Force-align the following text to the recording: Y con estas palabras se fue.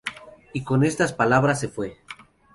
Y 0.51 0.63
con 0.63 0.83
estas 0.83 1.13
palabras 1.13 1.59
se 1.59 1.67
fue. 1.67 1.99